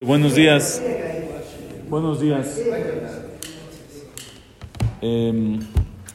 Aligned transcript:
Buenos 0.00 0.36
días. 0.36 0.80
Buenos 1.90 2.20
días. 2.20 2.56
Em, 5.00 5.58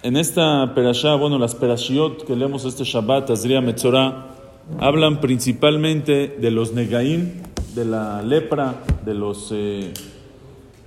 en 0.03 0.15
esta 0.17 0.73
perashá, 0.73 1.15
bueno, 1.15 1.37
las 1.37 1.53
perashiot 1.53 2.25
que 2.25 2.33
leemos 2.33 2.63
este 2.63 2.85
Shabbat, 2.85 3.29
Azria 3.31 3.59
Metzorah, 3.59 4.27
hablan 4.79 5.19
principalmente 5.19 6.29
de 6.39 6.49
los 6.51 6.71
negaim, 6.73 7.41
de 7.75 7.83
la 7.83 8.21
lepra, 8.21 8.75
de, 9.05 9.13
los, 9.15 9.49
eh, 9.53 9.91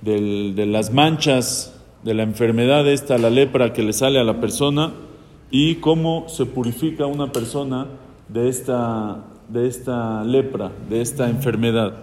del- 0.01 0.55
de 0.55 0.65
las 0.65 0.91
manchas, 0.91 1.79
de 2.03 2.15
la 2.15 2.23
enfermedad 2.23 2.87
esta, 2.87 3.19
la 3.19 3.29
lepra 3.29 3.73
que 3.73 3.83
le 3.83 3.93
sale 3.93 4.17
a 4.19 4.23
la 4.23 4.39
persona 4.41 4.93
y 5.51 5.75
cómo 5.75 6.27
se 6.29 6.47
purifica 6.47 7.05
una 7.05 7.31
persona 7.31 7.85
de 8.27 8.49
esta, 8.49 9.23
de 9.49 9.67
esta 9.67 10.23
lepra, 10.23 10.71
de 10.89 11.01
esta 11.01 11.29
enfermedad. 11.29 11.93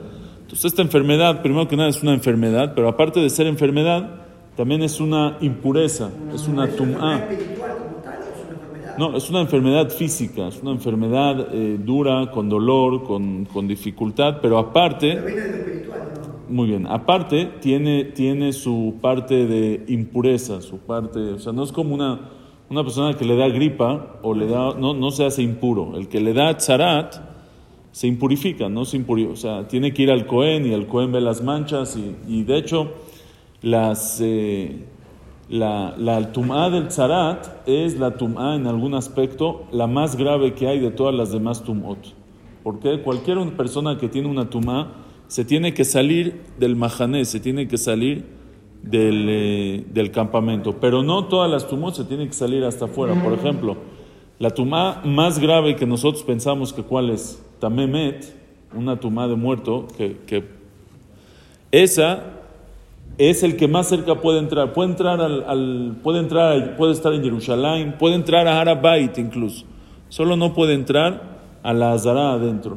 Entonces 0.45 0.67
esta 0.67 0.83
enfermedad, 0.83 1.41
primero 1.41 1.67
que 1.67 1.75
nada, 1.75 1.89
es 1.89 2.03
una 2.03 2.13
enfermedad, 2.13 2.75
pero 2.75 2.87
aparte 2.87 3.19
de 3.19 3.31
ser 3.31 3.47
enfermedad, 3.47 4.21
también 4.55 4.83
es 4.83 5.01
una 5.01 5.39
impureza, 5.41 6.11
es 6.35 6.47
una 6.47 6.69
tum'a. 6.69 7.17
espiritual 7.17 7.79
como 7.79 7.97
tal 8.03 8.19
o 8.19 8.27
es 8.27 8.45
una 8.45 8.53
enfermedad? 8.53 8.99
No, 8.99 9.17
es 9.17 9.31
una 9.31 9.41
enfermedad 9.41 9.89
física, 9.89 10.49
es 10.49 10.61
una 10.61 10.73
enfermedad 10.73 11.49
eh, 11.51 11.79
dura, 11.83 12.31
con 12.31 12.51
dolor, 12.51 13.05
con, 13.05 13.47
con 13.47 13.67
dificultad, 13.67 14.41
pero 14.43 14.59
aparte, 14.59 15.15
Pero 15.15 15.27
viene 15.27 15.41
de 15.41 15.51
lo 15.51 15.57
espiritual, 15.57 16.01
¿no? 16.15 16.55
muy 16.55 16.69
bien, 16.69 16.87
aparte 16.89 17.51
tiene, 17.63 18.05
tiene 18.05 18.53
su 18.53 18.97
parte 19.01 19.47
de 19.47 19.87
impureza, 19.89 20.61
su 20.61 20.77
parte, 20.77 21.21
o 21.21 21.39
sea, 21.39 21.55
no 21.55 21.65
es 21.65 21.73
como 21.73 21.95
una, 21.95 22.21
una 22.69 22.83
persona 22.85 23.17
que 23.17 23.25
le 23.25 23.35
da 23.35 23.49
gripa 23.49 24.19
o 24.21 24.35
le 24.35 24.47
da, 24.47 24.75
no, 24.75 24.93
no 24.93 25.11
se 25.11 25.25
hace 25.25 25.41
impuro, 25.41 25.97
el 25.97 26.07
que 26.07 26.21
le 26.21 26.35
da 26.35 26.55
tzarat 26.55 27.34
se 27.95 28.09
impurifica, 28.09 28.69
no 28.69 28.85
se 28.85 28.99
impuri- 28.99 29.31
o 29.31 29.37
sea, 29.37 29.69
tiene 29.69 29.95
que 29.95 30.03
ir 30.03 30.11
al 30.11 30.27
Cohen 30.27 30.67
y 30.67 30.73
el 30.73 30.89
Cohen 30.89 31.13
ve 31.13 31.21
las 31.21 31.45
manchas 31.45 31.97
y, 31.97 32.17
y 32.27 32.43
de 32.43 32.59
hecho 32.59 32.91
eh, 33.63 34.85
la, 35.49 35.95
la 35.97 36.33
tum'a 36.33 36.71
del 36.71 36.89
tzarat 36.89 37.69
es 37.69 37.97
la 37.97 38.17
tum'a 38.17 38.57
en 38.57 38.67
algún 38.67 38.95
aspecto 38.95 39.67
la 39.71 39.87
más 39.87 40.17
grave 40.17 40.55
que 40.55 40.67
hay 40.67 40.81
de 40.81 40.91
todas 40.91 41.15
las 41.15 41.31
demás 41.31 41.63
tum'ot. 41.63 41.99
Porque 42.65 43.01
cualquier 43.01 43.39
persona 43.57 43.97
que 43.97 44.09
tiene 44.09 44.27
una 44.27 44.51
tum'a 44.51 44.95
se 45.29 45.45
tiene 45.45 45.73
que 45.73 45.85
salir 45.85 46.41
del 46.59 46.75
mahané, 46.75 47.25
se 47.25 47.39
tiene 47.39 47.69
que 47.69 47.79
salir 47.79 48.25
del, 48.83 49.27
eh, 49.29 49.85
del 49.95 50.11
campamento. 50.11 50.81
Pero 50.81 51.05
no 51.05 51.27
todas 51.27 51.49
las 51.49 51.69
tum'ot 51.69 51.95
se 51.95 52.05
tienen 52.05 52.27
que 52.27 52.35
salir 52.35 52.65
hasta 52.65 52.87
afuera. 52.87 53.15
Por 53.23 53.35
ejemplo, 53.35 53.77
la 54.41 54.51
tum'a 54.51 55.01
más 55.05 55.39
grave 55.39 55.77
que 55.77 55.87
nosotros 55.87 56.25
pensamos 56.25 56.73
que 56.73 56.83
cuál 56.83 57.11
es, 57.11 57.41
tamemet, 57.65 58.27
una 58.77 59.01
tum'a 59.01 59.27
de 59.27 59.37
muerto, 59.37 59.89
que, 59.97 60.45
esa 61.73 62.23
es 63.17 63.43
el 63.43 63.57
que 63.57 63.69
más 63.69 63.89
cerca 63.89 64.21
puede 64.21 64.39
entrar. 64.39 64.75
Puede 64.75 64.91
entrar 64.91 65.21
al, 65.23 65.97
puede 66.03 66.19
entrar, 66.19 66.77
puede 66.77 66.93
estar 66.93 67.15
en 67.15 67.23
Jerusalén, 67.23 67.97
puede 67.99 68.17
entrar 68.17 68.47
a 68.47 68.61
Harabait 68.61 69.17
incluso. 69.17 69.65
Solo 70.11 70.37
no 70.37 70.53
puede 70.53 70.75
entrar 70.75 71.39
a 71.63 71.73
la 71.73 71.95
Azara 71.95 72.33
adentro. 72.33 72.77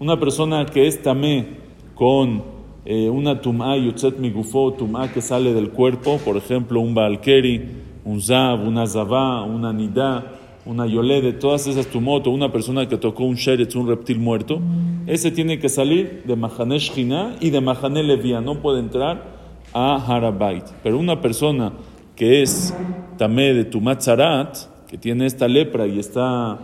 Una 0.00 0.18
persona 0.18 0.66
que 0.66 0.88
es 0.88 1.00
tamé 1.00 1.58
con 1.94 2.42
eh, 2.84 3.08
una 3.08 3.40
tum'a 3.40 3.76
yotzet 3.76 4.18
migufo, 4.18 4.72
tum'a 4.72 5.12
que 5.12 5.22
sale 5.22 5.54
del 5.54 5.70
cuerpo, 5.70 6.18
por 6.24 6.36
ejemplo, 6.36 6.80
un 6.80 6.94
balkeri, 6.94 7.68
un 8.04 8.20
zav, 8.20 8.66
una 8.66 8.84
zavá, 8.86 9.42
una 9.42 9.72
nidá, 9.72 10.37
una 10.68 10.86
yolede, 10.86 11.32
todas 11.32 11.66
esas 11.66 11.86
tumot, 11.86 12.26
o 12.26 12.30
una 12.30 12.52
persona 12.52 12.86
que 12.86 12.98
tocó 12.98 13.24
un 13.24 13.36
sheretz, 13.36 13.74
un 13.74 13.88
reptil 13.88 14.18
muerto, 14.18 14.60
ese 15.06 15.30
tiene 15.30 15.58
que 15.58 15.70
salir 15.70 16.24
de 16.26 16.36
Mahané 16.36 16.78
Shchina 16.78 17.36
y 17.40 17.48
de 17.48 17.62
Mahané 17.62 18.02
Levía, 18.02 18.42
no 18.42 18.60
puede 18.60 18.80
entrar 18.80 19.38
a 19.72 19.96
Harabait. 19.96 20.64
Pero 20.82 20.98
una 20.98 21.22
persona 21.22 21.72
que 22.14 22.42
es 22.42 22.74
tamé 23.16 23.54
de 23.54 23.64
Tumatzarat, 23.64 24.58
que 24.90 24.98
tiene 24.98 25.24
esta 25.24 25.48
lepra 25.48 25.86
y 25.86 25.98
está, 25.98 26.58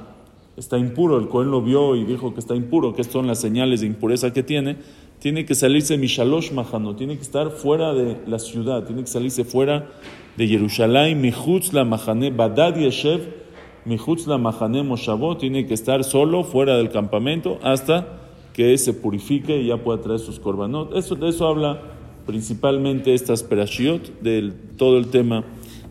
está 0.59 0.77
impuro, 0.77 1.19
el 1.19 1.28
Cohen 1.28 1.51
lo 1.51 1.62
vio 1.62 1.97
y 1.97 2.05
dijo 2.05 2.34
que 2.34 2.41
está 2.41 2.55
impuro, 2.55 2.93
que 2.93 3.05
son 3.05 3.27
las 3.27 3.41
señales 3.41 3.81
de 3.81 3.87
impureza 3.87 4.34
que 4.34 4.43
tiene, 4.43 4.77
tiene 5.19 5.47
que 5.47 5.55
salirse 5.55 5.97
Mishalosh 5.97 6.53
Mahano, 6.53 6.95
tiene 6.95 7.17
que 7.17 7.23
estar 7.23 7.51
fuera 7.51 7.95
de 7.95 8.19
la 8.27 8.39
ciudad, 8.39 8.84
tiene 8.84 9.01
que 9.01 9.09
salirse 9.09 9.45
fuera 9.45 9.89
de 10.37 10.47
Jerusalén, 10.47 11.23
Mihutz 11.23 11.73
la 11.73 11.87
Mahané, 11.87 12.31
Badad 12.31 12.77
Yeshev, 12.77 13.44
Mihutz 13.84 14.27
la 14.27 14.39
Mahané 14.39 14.83
Moshavot, 14.83 15.39
tiene 15.39 15.67
que 15.67 15.75
estar 15.75 16.05
solo 16.05 16.45
fuera 16.45 16.77
del 16.77 16.91
campamento 16.91 17.59
hasta 17.62 18.06
que 18.53 18.77
se 18.78 18.95
purifique 18.95 19.61
y 19.61 19.67
ya 19.67 19.77
pueda 19.77 20.00
traer 20.00 20.21
sus 20.21 20.39
korbanot. 20.39 20.97
Eso, 20.97 21.17
de 21.17 21.28
eso 21.28 21.47
habla 21.47 21.81
principalmente 22.27 23.12
estas 23.12 23.43
perashiot, 23.43 24.21
del 24.21 24.55
todo 24.77 24.97
el 24.97 25.09
tema 25.09 25.45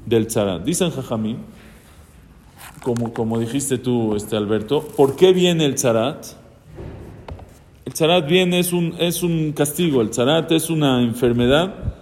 del 0.05 0.27
tzarat. 0.27 0.63
Dicen 0.63 0.89
Jajamín, 0.89 1.37
como, 2.81 3.13
como 3.13 3.39
dijiste 3.39 3.77
tú, 3.77 4.15
este 4.15 4.35
Alberto, 4.35 4.81
¿por 4.81 5.15
qué 5.15 5.33
viene 5.33 5.65
el 5.65 5.75
tzarat? 5.75 6.25
El 7.85 7.93
tzarat 7.93 8.27
viene, 8.27 8.59
es 8.59 8.73
un, 8.73 8.95
es 8.97 9.23
un 9.23 9.51
castigo, 9.51 10.01
el 10.01 10.09
tzarat 10.09 10.51
es 10.51 10.69
una 10.69 11.01
enfermedad 11.03 11.92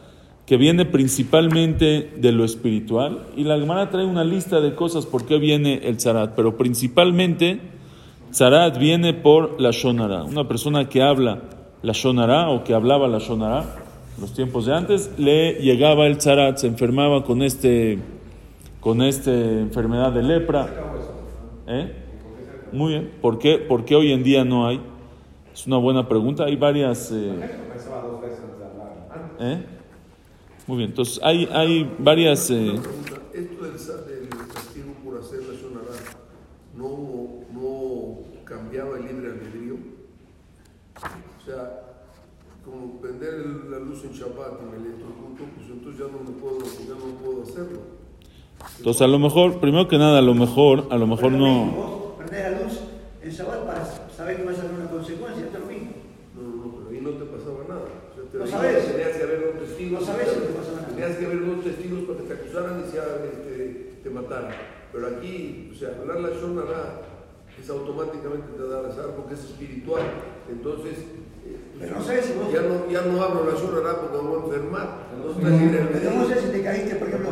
que 0.52 0.58
viene 0.58 0.84
principalmente 0.84 2.12
de 2.18 2.34
lo 2.34 2.44
espiritual 2.44 3.26
y 3.38 3.46
la 3.46 3.58
Gemara 3.58 3.90
trae 3.90 4.04
una 4.04 4.26
lista 4.26 4.60
de 4.60 4.76
cosas 4.76 5.06
por 5.06 5.26
qué 5.26 5.38
viene 5.38 5.80
el 5.86 5.96
tzarat, 5.96 6.34
pero 6.36 6.58
principalmente 6.58 7.62
tzarat 8.32 8.78
viene 8.78 9.14
por 9.14 9.62
la 9.62 9.72
shonara. 9.72 10.26
Una 10.26 10.50
persona 10.50 10.90
que 10.90 11.02
habla 11.02 11.40
la 11.84 11.94
shonara 11.94 12.50
o 12.50 12.66
que 12.66 12.74
hablaba 12.74 13.08
la 13.08 13.20
shonara 13.20 13.62
en 14.18 14.22
los 14.22 14.34
tiempos 14.34 14.66
de 14.66 14.76
antes, 14.76 15.12
le 15.18 15.54
llegaba 15.54 16.06
el 16.06 16.18
tzarat, 16.18 16.58
se 16.58 16.68
enfermaba 16.68 17.24
con 17.24 17.44
este 17.44 18.00
con 18.82 19.02
esta 19.02 19.32
enfermedad 19.32 20.12
de 20.12 20.22
lepra. 20.22 20.68
¿Eh? 21.66 21.94
Muy 22.74 22.92
bien. 22.92 23.12
¿Por 23.22 23.40
qué, 23.40 23.58
¿Por 23.58 23.86
qué 23.86 23.96
hoy 23.96 24.12
en 24.12 24.22
día 24.22 24.44
no 24.44 24.68
hay? 24.68 24.82
Es 25.54 25.66
una 25.66 25.78
buena 25.78 26.10
pregunta. 26.10 26.44
Hay 26.44 26.58
varias. 26.58 27.10
eh, 27.14 27.40
¿eh? 29.40 29.81
Muy 30.68 30.78
bien. 30.78 30.90
Entonces, 30.92 31.20
hay, 31.24 31.48
hay 31.52 31.92
varias. 32.00 32.50
eh, 32.52 32.76
Esto 33.34 33.64
del, 33.64 34.30
castigo 34.54 34.94
por 35.04 35.18
hacer 35.20 35.40
la 35.44 35.60
sonará, 35.60 35.98
¿no, 36.76 37.44
¿no 37.54 38.20
cambiaba 38.46 38.98
el 38.98 39.06
libre 39.06 39.32
albedrío? 39.32 39.76
O 40.96 41.46
sea, 41.46 41.82
como 42.64 43.02
prender 43.02 43.34
la 43.70 43.80
luz 43.80 44.04
en 44.04 44.12
Shabbat 44.12 44.62
y 44.62 44.66
me 44.72 44.78
electrocuto, 44.88 45.44
pues 45.56 45.68
entonces 45.70 46.00
ya 46.00 46.12
no, 46.12 46.20
me 46.24 46.40
puedo, 46.40 46.60
ya 46.60 46.94
no 46.94 47.16
puedo 47.24 47.44
hacerlo. 47.44 47.80
entonces, 48.78 49.02
a 49.02 49.08
lo 49.08 49.18
mejor, 49.20 49.60
primero 49.60 49.88
que 49.88 49.98
nada, 49.98 50.20
a 50.20 50.22
lo 50.22 50.36
mejor, 50.36 50.86
a 50.92 50.98
lo 50.98 51.08
mejor 51.08 51.32
no. 51.32 51.66
Vos 51.72 52.14
prendés 52.18 52.52
la 52.52 52.62
luz 52.62 52.80
en 53.24 53.32
Shabbat 53.32 53.66
para 53.66 53.86
saber 54.16 54.38
que 54.38 54.44
vas 54.44 54.60
a 54.60 54.62
tener 54.62 54.76
una 54.80 54.90
consecuencia, 54.92 55.46
esto 55.46 55.58
es 55.58 55.64
lo 55.64 55.70
mismo. 55.72 55.92
No, 56.36 56.42
no, 56.44 56.56
no, 56.66 56.76
pero 56.76 56.90
ahí 56.90 57.02
no 57.02 57.10
te 57.12 57.26
pasaba 57.26 57.64
nada. 57.68 57.82
O 57.82 58.16
sea, 58.16 58.24
te 58.32 58.38
Lo 58.38 58.44
ahí 58.46 58.52
sabes. 58.52 58.88
Tenías 58.92 59.18
que 59.18 59.24
haber 59.24 59.42
dos 59.54 59.68
testigos. 59.68 60.00
Lo 60.00 60.06
sabes, 60.06 60.28
no 60.38 60.44
te 60.44 60.54
pasa 60.54 60.72
nada. 60.74 60.88
Tenías 60.88 61.18
que 61.18 61.26
haber 61.26 61.46
dos 61.48 61.64
testigos 61.64 62.00
para 62.04 62.20
y 62.80 62.90
se, 62.92 62.98
este, 62.98 64.00
te 64.04 64.10
mataran. 64.10 64.54
Pero 64.94 65.08
aquí, 65.08 65.70
o 65.72 65.76
sea, 65.76 65.90
hablar 66.00 66.20
la 66.22 66.30
shonara 66.30 67.02
es 67.60 67.70
automáticamente 67.70 68.48
te 68.58 68.68
da 68.68 68.88
azar 68.88 69.08
porque 69.16 69.34
es 69.36 69.44
espiritual. 69.44 70.02
Entonces, 70.50 70.98
eh, 71.00 71.58
pues, 71.74 71.84
Pero 71.84 71.96
no 72.00 72.04
sabes 72.04 72.26
si 72.26 72.34
vos- 72.34 72.52
ya, 72.52 72.62
no, 72.62 72.90
ya 72.90 73.02
no 73.02 73.22
hablo 73.22 73.46
la 73.52 73.58
shonara 73.58 74.02
porque 74.02 74.18
me 74.18 74.30
voy 74.30 74.42
a 74.42 74.46
enfermar. 74.46 74.88
Entonces, 75.16 75.44
no 75.44 75.50
libre 75.60 75.88
Pero 75.92 76.12
no 76.12 76.26
sé 76.28 76.42
si 76.42 76.48
te 76.52 76.62
caíste, 76.64 76.96
por 76.96 77.08
ejemplo. 77.08 77.32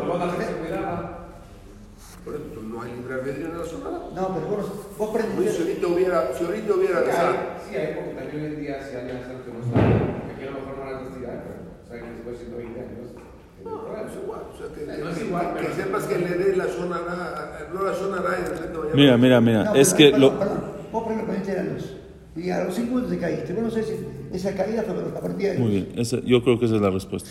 Por 2.25 2.35
eso 2.35 2.43
no 2.67 2.81
hay 2.81 2.91
libre 2.93 3.13
albedrío 3.15 3.47
en 3.47 3.57
la 3.57 3.63
shonara. 3.65 3.97
No, 4.13 4.35
pero 4.35 4.47
vos, 4.47 4.97
vos 4.97 5.09
Si 5.09 5.17
prendés. 5.17 5.59
ahorita 5.59 5.87
hubiera, 5.87 6.33
si 6.37 6.43
ahorita 6.45 6.73
hubiera 6.75 7.03
Sí, 7.03 7.09
azar, 7.09 7.27
hay, 7.33 7.69
sí, 7.69 7.75
hay, 7.77 7.95
porque 7.95 8.11
también 8.13 8.35
hoy 8.39 8.45
en 8.53 8.61
día 8.61 8.83
si 8.83 8.95
alguien 8.95 9.17
hace 9.17 9.31
algo 9.31 9.43
que 9.45 9.51
no 9.53 9.61
sabe, 9.63 9.93
aquí 10.35 10.43
a 10.43 10.51
lo 10.51 10.59
mejor 10.59 10.77
no 10.77 10.83
van 10.83 10.95
a 10.95 11.03
testigar, 11.07 11.43
pero 11.47 11.57
saben 11.87 12.03
que 12.03 12.11
después 12.11 12.39
de 12.39 12.45
120 12.45 12.79
años. 12.81 13.07
No, 13.65 13.71
es 14.07 14.15
igual. 14.23 14.41
O 14.53 14.57
sea, 14.57 14.67
que, 14.75 15.01
No 15.01 15.09
es 15.09 15.17
que- 15.17 15.25
igual, 15.25 15.53
que 15.55 15.59
pero- 15.63 15.75
sepas 15.75 16.03
que 16.05 16.17
le 16.17 16.29
dé 16.37 16.55
la 16.57 16.65
zona 16.67 16.97
no 17.73 17.83
la 17.83 17.93
zona 17.93 18.17
y 18.17 18.41
de 18.43 18.49
repente 18.49 18.77
vaya- 18.77 18.95
Mira, 18.95 19.17
mira, 19.17 19.41
mira. 19.41 19.63
No, 19.65 19.75
Es 19.75 19.93
que 19.93 20.11
perdón, 20.11 20.21
lo. 20.33 20.39
perdón. 20.39 20.59
Vos 20.91 21.03
primero 21.05 21.27
prendiste 21.27 21.55
la 21.55 21.63
luz. 21.63 21.93
Y 22.35 22.49
a 22.51 22.63
los 22.63 22.73
5 22.75 22.87
minutos 22.95 23.09
te 23.11 23.17
caíste. 23.19 23.53
Vos 23.53 23.63
no 23.63 23.69
sé 23.71 23.83
si 23.83 23.93
esa 24.33 24.55
caída 24.55 24.83
fue 24.83 24.95
a 24.95 25.19
partir 25.21 25.51
de 25.53 25.57
Muy 25.59 25.69
bien. 25.71 25.89
esa- 25.97 26.21
yo 26.21 26.43
creo 26.43 26.57
que 26.59 26.65
esa 26.65 26.75
es 26.75 26.81
la 26.81 26.89
respuesta. 26.89 27.29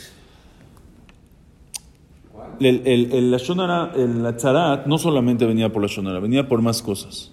El, 2.60 2.82
el, 2.86 3.12
el, 3.12 3.30
la 3.30 3.38
shonara, 3.38 3.92
el 3.94 4.22
la 4.22 4.36
tzarat 4.36 4.86
no 4.86 4.98
solamente 4.98 5.46
venía 5.46 5.72
por 5.72 5.80
la 5.82 5.88
shonara, 5.88 6.18
venía 6.18 6.48
por 6.48 6.60
más 6.60 6.82
cosas. 6.82 7.30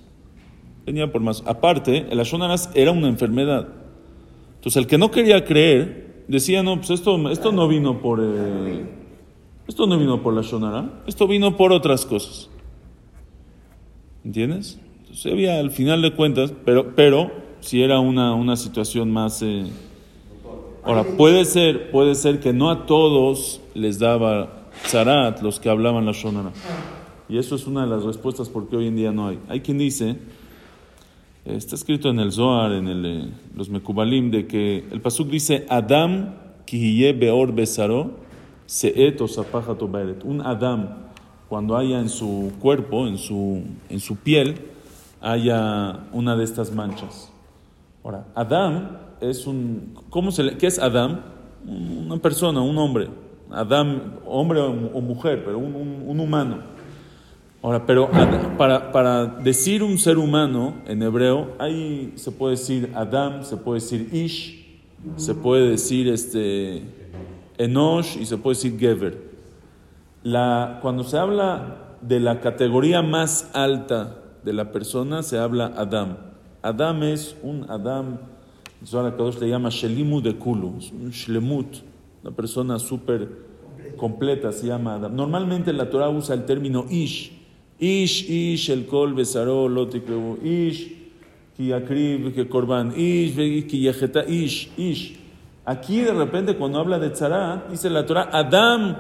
Venía 0.86 1.12
por 1.12 1.22
más. 1.22 1.42
Aparte, 1.48 2.06
el 2.10 2.20
shonara 2.20 2.56
era 2.76 2.92
una 2.92 3.08
enfermedad. 3.08 3.68
Entonces, 4.56 4.78
el 4.78 4.88
que 4.88 4.98
no 5.00 5.10
quería 5.10 5.44
creer 5.44 6.05
decía, 6.28 6.64
no, 6.64 6.78
pues 6.78 6.90
esto, 6.92 7.30
esto 7.30 7.52
no 7.52 7.68
vino 7.68 8.00
por. 8.02 8.20
eh, 8.22 8.86
esto 9.68 9.88
no 9.88 9.98
vino 9.98 10.22
por 10.22 10.34
la 10.34 10.42
shonara, 10.42 11.04
esto 11.08 11.28
vino 11.28 11.58
por 11.58 11.72
otras 11.72 12.06
cosas. 12.06 12.50
¿Entiendes? 14.24 14.80
Entonces, 15.02 15.32
había 15.32 15.60
al 15.60 15.72
final 15.72 16.02
de 16.02 16.14
cuentas, 16.14 16.54
pero, 16.66 16.96
pero 16.96 17.32
si 17.62 17.82
era 17.84 18.00
una, 18.00 18.34
una 18.34 18.56
situación 18.56 19.12
más. 19.12 19.42
eh, 19.42 19.66
Ahora, 20.84 21.04
puede 21.18 21.46
ser, 21.46 21.90
puede 21.90 22.14
ser 22.14 22.40
que 22.40 22.54
no 22.54 22.70
a 22.70 22.86
todos 22.86 23.60
les 23.74 23.98
daba 23.98 24.68
zarat 24.86 25.42
los 25.42 25.60
que 25.60 25.70
hablaban 25.70 26.06
la 26.06 26.12
shonara. 26.12 26.52
Y 27.28 27.40
eso 27.40 27.56
es 27.56 27.66
una 27.66 27.86
de 27.86 27.88
las 27.90 28.04
respuestas 28.04 28.50
porque 28.50 28.76
hoy 28.76 28.88
en 28.88 28.96
día 28.96 29.12
no 29.12 29.28
hay. 29.28 29.40
Hay 29.48 29.62
quien 29.62 29.80
dice, 29.80 30.18
está 31.46 31.76
escrito 31.76 32.10
en 32.10 32.20
el 32.20 32.32
Zohar, 32.32 32.72
en 32.74 32.88
el, 32.88 33.06
eh, 33.06 33.30
los 33.56 33.70
Mekubalim, 33.70 34.32
de 34.32 34.48
que 34.48 34.84
el 34.92 35.02
pasuk 35.02 35.30
dice, 35.30 35.66
Adam 35.70 36.34
kihiye 36.66 37.14
beor 37.14 37.54
besaro 37.54 38.12
seet 38.66 39.22
o 39.22 39.28
zapajato 39.28 39.88
baeret. 39.88 40.24
Un 40.24 40.42
Adam, 40.42 40.90
cuando 41.48 41.78
haya 41.78 42.00
en 42.00 42.10
su 42.10 42.52
cuerpo, 42.60 43.08
en 43.08 43.18
su, 43.18 43.62
en 43.90 44.00
su 44.00 44.16
piel, 44.18 44.56
haya 45.22 46.08
una 46.12 46.36
de 46.36 46.44
estas 46.44 46.74
manchas. 46.74 47.32
Ahora, 48.04 48.26
Adam 48.36 48.98
es 49.22 49.46
un. 49.48 49.94
¿Cómo 50.10 50.32
se 50.32 50.44
le, 50.44 50.58
¿Qué 50.58 50.68
es 50.68 50.80
Adam? 50.80 51.22
Una 51.68 52.18
persona, 52.18 52.62
un 52.62 52.78
hombre. 52.78 53.08
Adam, 53.52 54.14
hombre 54.26 54.60
o, 54.60 55.02
mujer, 55.02 55.44
pero 55.46 55.58
un- 55.60 56.04
un 56.08 56.20
humano. 56.20 56.58
Ahora, 57.66 57.84
pero 57.84 58.12
para, 58.60 58.92
para 58.92 59.26
decir 59.26 59.82
un 59.82 59.98
ser 59.98 60.20
humano 60.20 60.76
en 60.86 61.02
hebreo, 61.02 61.54
ahí 61.58 62.14
se 62.16 62.30
puede 62.30 62.52
decir 62.52 62.92
Adam, 62.94 63.44
se 63.44 63.58
puede 63.58 63.80
decir 63.80 64.08
Ish, 64.14 64.78
se 65.16 65.34
puede 65.34 65.70
decir 65.72 66.08
este, 66.10 66.84
Enosh 67.58 68.18
y 68.22 68.28
se 68.28 68.38
puede 68.38 68.56
decir 68.56 68.78
Gever. 68.78 69.18
La, 70.22 70.78
cuando 70.84 71.04
se 71.04 71.18
habla 71.18 71.96
de 72.02 72.20
la 72.20 72.40
categoría 72.40 73.02
más 73.02 73.50
alta 73.56 74.16
de 74.44 74.54
la 74.54 74.72
persona, 74.72 75.24
se 75.24 75.40
habla 75.40 75.74
Adam. 75.76 76.18
Adam 76.62 77.02
es 77.02 77.36
un 77.42 77.66
Adam, 77.68 78.20
Zohar 78.86 79.18
Kadosh 79.18 79.40
le 79.40 79.50
llama 79.50 79.70
Shelimu 79.72 80.22
de 80.22 80.36
Kulu, 80.36 80.76
es 80.78 80.92
un 80.92 81.10
Shlemut, 81.10 81.78
una 82.22 82.36
persona 82.36 82.78
súper 82.78 83.28
completa, 83.98 84.52
se 84.52 84.68
llama 84.68 84.94
Adam. 84.94 85.16
Normalmente 85.16 85.74
la 85.74 85.90
Torah 85.90 86.10
usa 86.10 86.36
el 86.36 86.46
término 86.46 86.86
Ish. 86.92 87.44
Ish, 87.80 88.30
Ish, 88.30 88.70
el 88.70 88.86
Kol, 88.86 89.14
Besaró, 89.14 89.68
Lotikrebu, 89.68 90.40
Ish, 90.44 90.94
Ki 91.58 91.74
Akrib, 91.74 92.34
Ki 92.34 92.46
Korban, 92.46 92.94
Ish, 92.96 93.36
Ki 93.68 93.80
Yeheta, 93.82 94.26
Ish, 94.28 94.72
Ish. 94.78 95.20
Aquí 95.66 96.02
de 96.02 96.14
repente 96.14 96.56
cuando 96.56 96.80
habla 96.80 97.00
de 97.00 97.10
Tzara, 97.10 97.68
dice 97.70 97.90
la 97.90 98.06
Torah, 98.06 98.30
Adam, 98.32 98.96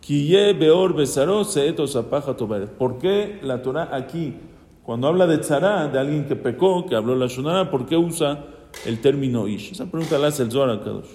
Kiye 0.00 0.52
Beor 0.52 0.94
Besaró, 0.94 1.44
Seeto 1.44 1.86
Zapaja 1.86 2.36
Tobaret. 2.36 2.70
¿Por 2.70 2.98
qué 2.98 3.38
la 3.42 3.62
Torah 3.62 3.88
aquí, 3.92 4.34
cuando 4.82 5.06
habla 5.06 5.26
de 5.26 5.38
Tzara, 5.38 5.86
de 5.86 5.98
alguien 5.98 6.26
que 6.26 6.34
pecó, 6.34 6.86
que 6.86 6.96
habló 6.96 7.14
la 7.14 7.28
Shonara, 7.28 7.70
¿por 7.70 7.86
qué 7.86 7.96
usa 7.96 8.46
el 8.84 9.00
término 9.00 9.46
Ish? 9.46 9.72
Esa 9.72 9.86
pregunta 9.86 10.18
la 10.18 10.26
hace 10.26 10.42
el 10.42 10.50
Zohar 10.50 10.80
Kadosh. 10.80 11.06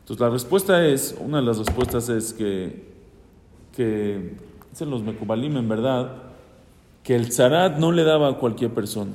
Entonces 0.00 0.20
la 0.20 0.30
respuesta 0.30 0.86
es, 0.86 1.14
una 1.20 1.38
de 1.40 1.44
las 1.44 1.58
respuestas 1.58 2.08
es 2.08 2.32
que, 2.32 2.82
que 3.76 4.49
dicen 4.80 4.90
los 4.90 5.02
Mekubalim 5.02 5.58
en 5.58 5.68
verdad, 5.68 6.10
que 7.02 7.14
el 7.14 7.28
Tzarat 7.28 7.76
no 7.76 7.92
le 7.92 8.02
daba 8.02 8.30
a 8.30 8.38
cualquier 8.38 8.72
persona. 8.72 9.12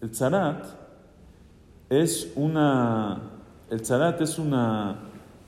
El 0.00 0.12
Tzarat 0.12 0.66
es 1.90 2.32
una, 2.36 3.20
el 3.70 3.80
es 4.20 4.38
una 4.38 4.98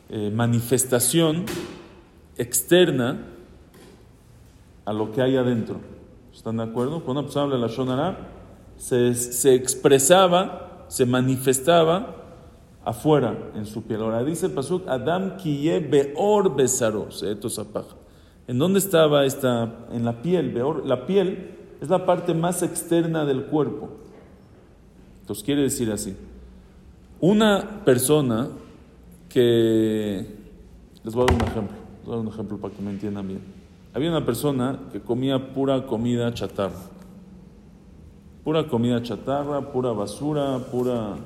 eh, 0.08 0.32
manifestación 0.34 1.44
externa 2.36 3.22
a 4.84 4.92
lo 4.92 5.12
que 5.12 5.22
hay 5.22 5.36
adentro. 5.36 5.76
¿Están 6.32 6.56
de 6.56 6.64
acuerdo? 6.64 7.04
Cuando 7.04 7.22
persona 7.22 7.42
habla 7.42 7.56
la 7.56 7.68
Shonara, 7.68 8.18
se, 8.76 9.14
se 9.14 9.54
expresaba, 9.54 10.86
se 10.88 11.06
manifestaba 11.06 12.23
afuera 12.84 13.50
en 13.54 13.66
su 13.66 13.82
piel. 13.82 14.02
Ahora 14.02 14.22
dice 14.24 14.46
el 14.46 14.52
Pasuk, 14.52 14.86
Adam 14.88 15.36
kiye 15.36 15.80
beor. 15.80 16.54
¿En 18.46 18.58
dónde 18.58 18.78
estaba 18.78 19.24
esta? 19.24 19.86
En 19.92 20.04
la 20.04 20.22
piel. 20.22 20.50
Beor, 20.52 20.84
la 20.84 21.06
piel 21.06 21.50
es 21.80 21.88
la 21.88 22.04
parte 22.06 22.34
más 22.34 22.62
externa 22.62 23.24
del 23.24 23.44
cuerpo. 23.44 23.88
Entonces 25.20 25.44
quiere 25.44 25.62
decir 25.62 25.90
así. 25.90 26.14
Una 27.20 27.82
persona 27.84 28.48
que... 29.28 30.42
Les 31.02 31.14
voy 31.14 31.24
a 31.24 31.26
dar 31.26 31.42
un 31.42 31.48
ejemplo. 31.48 31.76
Les 31.98 32.04
voy 32.04 32.14
a 32.14 32.16
dar 32.16 32.26
un 32.26 32.32
ejemplo 32.32 32.58
para 32.58 32.74
que 32.74 32.82
me 32.82 32.90
entiendan 32.90 33.26
bien. 33.26 33.40
Había 33.94 34.10
una 34.10 34.26
persona 34.26 34.78
que 34.92 35.00
comía 35.00 35.52
pura 35.52 35.86
comida 35.86 36.32
chatarra. 36.34 36.80
Pura 38.42 38.66
comida 38.66 39.02
chatarra, 39.02 39.72
pura 39.72 39.92
basura, 39.92 40.58
pura... 40.70 41.16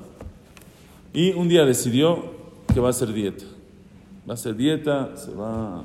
Y 1.13 1.31
un 1.31 1.49
día 1.49 1.65
decidió 1.65 2.23
que 2.73 2.79
va 2.79 2.87
a 2.87 2.89
hacer 2.91 3.11
dieta. 3.13 3.45
Va 4.27 4.33
a 4.33 4.35
hacer 4.35 4.55
dieta, 4.55 5.15
se 5.15 5.33
va, 5.33 5.83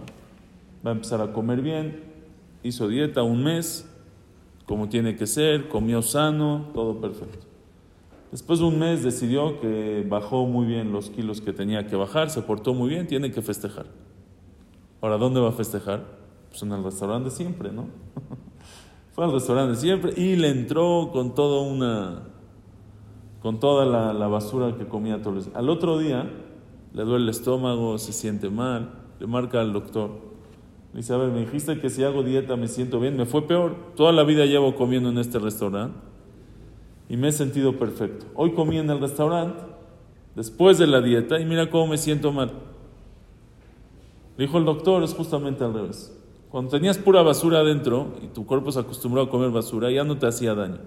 va 0.87 0.91
a 0.91 0.93
empezar 0.93 1.21
a 1.21 1.33
comer 1.33 1.63
bien. 1.63 2.03
Hizo 2.63 2.89
dieta 2.89 3.23
un 3.23 3.43
mes, 3.43 3.89
como 4.67 4.89
tiene 4.89 5.17
que 5.17 5.27
ser, 5.27 5.69
comió 5.69 6.03
sano, 6.03 6.71
todo 6.75 7.01
perfecto. 7.01 7.47
Después 8.31 8.59
de 8.59 8.65
un 8.65 8.79
mes 8.79 9.03
decidió 9.03 9.61
que 9.61 10.05
bajó 10.09 10.45
muy 10.47 10.67
bien 10.67 10.93
los 10.93 11.09
kilos 11.09 11.41
que 11.41 11.53
tenía 11.53 11.87
que 11.87 11.97
bajar, 11.97 12.31
se 12.31 12.43
portó 12.43 12.75
muy 12.75 12.91
bien, 12.91 13.07
tiene 13.07 13.31
que 13.31 13.43
festejar. 13.43 13.87
Ahora, 15.01 15.19
¿dónde 15.19 15.41
va 15.41 15.51
a 15.51 15.53
festejar? 15.53 16.05
Pues 16.51 16.63
en 16.63 16.73
el 16.73 16.83
restaurante 16.83 17.31
siempre, 17.31 17.71
¿no? 17.71 17.87
Fue 19.15 19.25
al 19.25 19.33
restaurante 19.33 19.77
siempre 19.77 20.13
y 20.17 20.35
le 20.35 20.49
entró 20.49 21.11
con 21.13 21.35
toda 21.35 21.63
una 21.63 22.34
con 23.45 23.61
toda 23.61 23.85
la, 23.85 24.27
basura 24.27 24.75
que 24.75 24.87
comía 24.87 25.21
todos 25.21 25.35
los 25.35 25.45
días. 25.45 25.57
Al 25.59 25.69
otro 25.69 25.99
día 25.99 26.31
le 26.95 27.05
duele 27.05 27.25
el 27.25 27.29
estómago, 27.29 27.99
se 27.99 28.15
siente 28.15 28.49
mal, 28.49 28.95
le 29.21 29.27
marca 29.27 29.61
al 29.61 29.75
doctor. 29.75 30.13
Le 30.95 31.01
dice, 31.01 31.13
a 31.13 31.19
ver, 31.19 31.29
me 31.29 31.41
dijiste 31.41 31.79
que 31.79 31.91
si 31.91 32.03
hago 32.05 32.23
dieta 32.23 32.57
me 32.57 32.69
siento 32.69 33.01
bien, 33.01 33.19
me 33.19 33.27
fue 33.27 33.47
peor. 33.47 33.77
Toda 33.97 34.13
la 34.13 34.25
vida 34.25 34.47
llevo 34.47 34.75
comiendo 34.75 35.11
en 35.11 35.19
este 35.19 35.39
restaurante 35.39 35.99
y 37.11 37.19
me 37.19 37.29
he 37.29 37.33
sentido 37.33 37.77
perfecto. 37.77 38.25
Hoy 38.35 38.55
comí 38.55 38.79
en 38.79 38.89
el 38.89 38.99
restaurante, 38.99 39.63
después 40.35 40.79
de 40.79 40.87
la 40.87 41.03
dieta, 41.03 41.39
y 41.39 41.45
mira 41.45 41.69
cómo 41.69 41.89
me 41.89 41.99
siento 41.99 42.33
mal. 42.33 42.51
Le 44.39 44.47
dijo 44.47 44.57
el 44.57 44.65
doctor, 44.65 45.03
es 45.03 45.13
justamente 45.13 45.65
al 45.65 45.75
revés. 45.75 46.19
Cuando 46.49 46.71
tenías 46.71 46.97
pura 46.97 47.21
basura 47.21 47.59
adentro 47.59 48.15
y 48.23 48.29
tu 48.29 48.47
cuerpo 48.47 48.73
se 48.73 48.81
acostumbró 48.81 49.21
a 49.21 49.29
comer 49.29 49.51
basura, 49.51 49.91
ya 49.91 50.03
no 50.03 50.17
te 50.17 50.27
hacía 50.27 50.55
daño. 50.55 50.79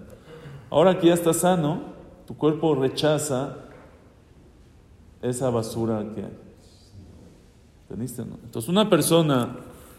Ahora 0.71 0.97
que 0.97 1.05
ya 1.05 1.13
estás 1.13 1.37
sano, 1.37 1.96
tu 2.27 2.35
cuerpo 2.35 2.75
rechaza 2.75 3.55
esa 5.21 5.49
basura 5.49 6.03
que 6.13 6.21
hay. 6.21 6.37
¿Entendiste? 7.83 8.25
no? 8.25 8.37
Entonces, 8.43 8.67
una 8.69 8.89
persona 8.89 9.55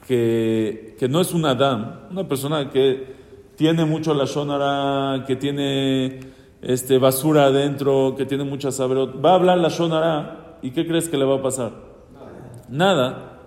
que, 0.06 0.94
que 0.98 1.08
no 1.08 1.22
es 1.22 1.32
un 1.32 1.46
Adam, 1.46 2.00
una 2.10 2.28
persona 2.28 2.70
que 2.70 3.16
tiene 3.56 3.86
mucho 3.86 4.12
la 4.12 4.26
shonara, 4.26 5.24
que 5.26 5.36
tiene 5.36 6.20
este, 6.60 6.98
basura 6.98 7.46
adentro, 7.46 8.14
que 8.14 8.26
tiene 8.26 8.44
mucha 8.44 8.70
saberot, 8.70 9.24
va 9.24 9.32
a 9.32 9.34
hablar 9.34 9.58
la 9.58 9.70
shonara, 9.70 10.58
¿y 10.60 10.70
qué 10.70 10.86
crees 10.86 11.08
que 11.08 11.16
le 11.16 11.24
va 11.24 11.36
a 11.36 11.42
pasar? 11.42 11.72
Nada. 12.68 13.38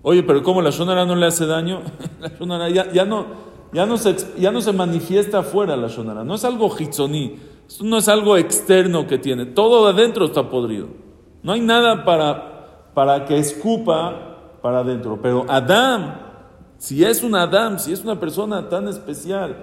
Oye, 0.00 0.22
pero 0.22 0.42
¿cómo 0.42 0.62
la 0.62 0.70
shonara 0.70 1.04
no 1.04 1.16
le 1.16 1.26
hace 1.26 1.44
daño? 1.44 1.82
la 2.20 2.28
shonara 2.28 2.70
ya, 2.70 2.90
ya, 2.92 3.04
no, 3.04 3.26
ya, 3.74 3.84
no 3.84 3.98
se, 3.98 4.16
ya 4.38 4.50
no 4.50 4.62
se 4.62 4.72
manifiesta 4.72 5.40
afuera 5.40 5.76
la 5.76 5.88
shonara, 5.88 6.24
no 6.24 6.34
es 6.34 6.44
algo 6.46 6.70
hitzoní, 6.70 7.36
esto 7.68 7.84
no 7.84 7.98
es 7.98 8.08
algo 8.08 8.36
externo 8.36 9.06
que 9.06 9.18
tiene, 9.18 9.46
todo 9.46 9.86
de 9.86 9.92
adentro 9.92 10.26
está 10.26 10.48
podrido. 10.48 10.88
No 11.42 11.52
hay 11.52 11.60
nada 11.60 12.04
para, 12.04 12.90
para 12.94 13.24
que 13.24 13.38
escupa 13.38 14.56
para 14.62 14.78
adentro. 14.78 15.18
Pero 15.20 15.44
Adam, 15.48 16.14
si 16.78 17.04
es 17.04 17.22
un 17.22 17.34
Adam, 17.34 17.78
si 17.78 17.92
es 17.92 18.02
una 18.02 18.18
persona 18.18 18.68
tan 18.68 18.88
especial, 18.88 19.56